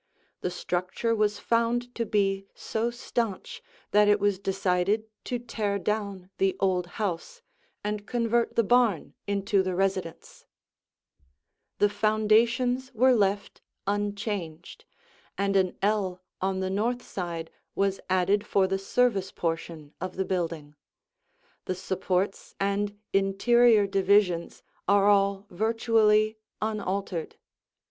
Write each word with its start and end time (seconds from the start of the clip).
The 0.39 0.49
structure 0.49 1.13
was 1.13 1.37
found 1.37 1.93
to 1.93 2.07
be 2.07 2.47
so 2.55 2.89
stanch 2.89 3.61
that 3.91 4.07
it 4.07 4.19
was 4.19 4.39
decided 4.39 5.03
to 5.25 5.37
tear 5.37 5.77
down 5.77 6.31
the 6.39 6.55
old 6.59 6.87
house 6.97 7.43
and 7.83 8.07
convert 8.07 8.55
the 8.55 8.63
barn 8.63 9.13
into 9.27 9.61
the 9.61 9.75
residence. 9.75 10.47
[Illustration: 11.77 11.77
Rear 11.77 11.77
View] 11.77 11.77
The 11.87 11.93
foundations 11.99 12.91
were 12.95 13.13
left 13.13 13.61
unchanged, 13.85 14.85
and 15.37 15.55
an 15.55 15.77
ell 15.83 16.23
on 16.41 16.61
the 16.61 16.71
north 16.71 17.03
side 17.03 17.51
was 17.75 17.99
added 18.09 18.43
for 18.43 18.65
the 18.65 18.79
service 18.79 19.31
portion 19.31 19.93
of 20.01 20.15
the 20.15 20.25
building. 20.25 20.73
The 21.65 21.75
supports 21.75 22.55
and 22.59 22.97
interior 23.13 23.85
divisions 23.85 24.63
are 24.87 25.05
all 25.07 25.45
virtually 25.51 26.37
unaltered. 26.59 27.35